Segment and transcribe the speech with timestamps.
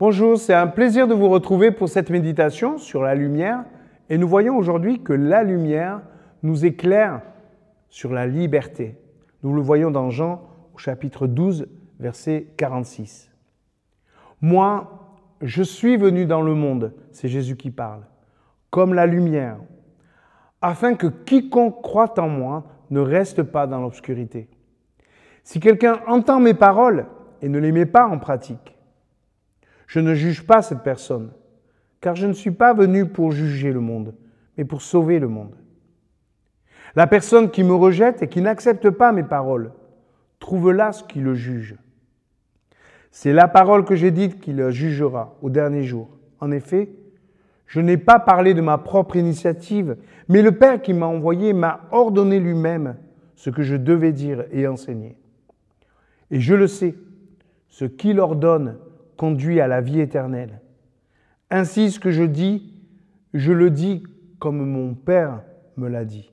[0.00, 3.64] Bonjour, c'est un plaisir de vous retrouver pour cette méditation sur la lumière.
[4.10, 6.00] Et nous voyons aujourd'hui que la lumière
[6.42, 7.22] nous éclaire
[7.90, 8.98] sur la liberté.
[9.44, 10.42] Nous le voyons dans Jean
[10.74, 11.68] au chapitre 12,
[12.00, 13.30] verset 46.
[14.40, 18.02] Moi, je suis venu dans le monde, c'est Jésus qui parle,
[18.70, 19.58] comme la lumière,
[20.60, 24.48] afin que quiconque croit en moi ne reste pas dans l'obscurité.
[25.44, 27.06] Si quelqu'un entend mes paroles
[27.42, 28.73] et ne les met pas en pratique,
[29.94, 31.30] je ne juge pas cette personne,
[32.00, 34.12] car je ne suis pas venu pour juger le monde,
[34.58, 35.54] mais pour sauver le monde.
[36.96, 39.70] La personne qui me rejette et qui n'accepte pas mes paroles,
[40.40, 41.76] trouve là ce qui le juge.
[43.12, 46.08] C'est la parole que j'ai dite qui le jugera au dernier jour.
[46.40, 46.90] En effet,
[47.68, 49.96] je n'ai pas parlé de ma propre initiative,
[50.28, 52.96] mais le Père qui m'a envoyé m'a ordonné lui-même
[53.36, 55.16] ce que je devais dire et enseigner.
[56.32, 56.96] Et je le sais,
[57.68, 58.76] ce qu'il ordonne
[59.16, 60.60] conduit à la vie éternelle.
[61.50, 62.74] Ainsi, ce que je dis,
[63.32, 64.02] je le dis
[64.38, 65.42] comme mon Père
[65.76, 66.32] me l'a dit.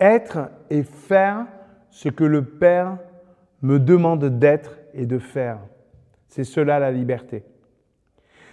[0.00, 1.46] Être et faire
[1.90, 2.98] ce que le Père
[3.62, 5.58] me demande d'être et de faire.
[6.28, 7.44] C'est cela la liberté.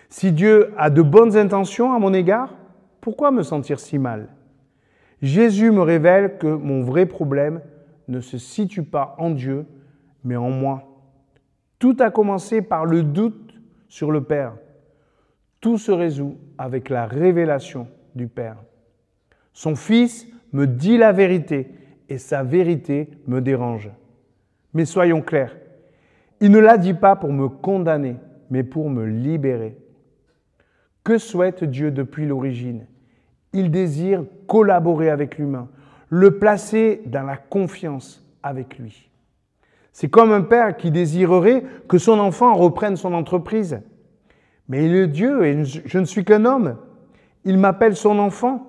[0.09, 2.55] Si Dieu a de bonnes intentions à mon égard,
[2.99, 4.27] pourquoi me sentir si mal?
[5.21, 7.61] Jésus me révèle que mon vrai problème
[8.07, 9.65] ne se situe pas en Dieu,
[10.23, 10.90] mais en moi.
[11.81, 13.55] Tout a commencé par le doute
[13.87, 14.53] sur le Père.
[15.59, 18.57] Tout se résout avec la révélation du Père.
[19.51, 21.71] Son Fils me dit la vérité
[22.07, 23.89] et sa vérité me dérange.
[24.75, 25.57] Mais soyons clairs,
[26.39, 28.17] il ne l'a dit pas pour me condamner,
[28.51, 29.75] mais pour me libérer.
[31.03, 32.85] Que souhaite Dieu depuis l'origine?
[33.53, 35.67] Il désire collaborer avec l'humain,
[36.09, 39.10] le placer dans la confiance avec lui.
[39.91, 43.81] C'est comme un père qui désirerait que son enfant reprenne son entreprise.
[44.67, 46.77] Mais il est Dieu et je ne suis qu'un homme.
[47.43, 48.67] Il m'appelle son enfant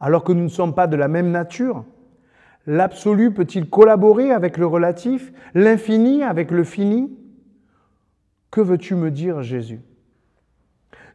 [0.00, 1.84] alors que nous ne sommes pas de la même nature.
[2.66, 7.10] L'absolu peut-il collaborer avec le relatif, l'infini avec le fini?
[8.50, 9.80] Que veux-tu me dire, Jésus?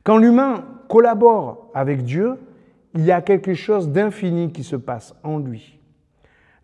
[0.03, 2.35] Quand l'humain collabore avec Dieu,
[2.95, 5.79] il y a quelque chose d'infini qui se passe en lui.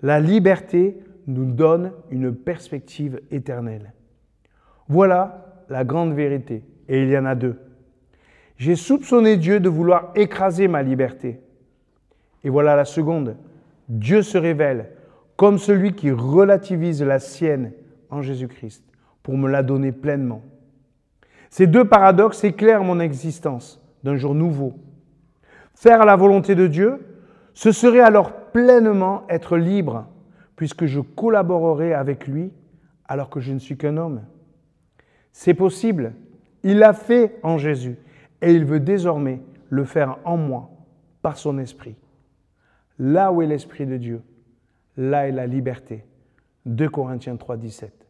[0.02, 0.98] La liberté
[1.28, 3.94] nous donne une perspective éternelle.
[4.88, 7.60] Voilà la grande vérité, et il y en a deux.
[8.58, 11.40] J'ai soupçonné Dieu de vouloir écraser ma liberté.
[12.44, 13.36] Et voilà la seconde.
[13.90, 14.92] Dieu se révèle
[15.36, 17.72] comme celui qui relativise la sienne
[18.10, 18.84] en Jésus-Christ
[19.24, 20.42] pour me la donner pleinement.
[21.50, 24.74] Ces deux paradoxes éclairent mon existence d'un jour nouveau.
[25.74, 27.00] Faire la volonté de Dieu,
[27.54, 30.08] ce serait alors pleinement être libre
[30.56, 32.52] puisque je collaborerai avec lui
[33.08, 34.24] alors que je ne suis qu'un homme.
[35.32, 36.14] C'est possible.
[36.64, 37.98] Il l'a fait en Jésus
[38.42, 40.72] et il veut désormais le faire en moi
[41.22, 41.96] par son esprit.
[42.98, 44.22] Là où est l'esprit de Dieu,
[44.98, 46.06] là est la liberté.
[46.66, 48.05] 2 Corinthiens 3, 17.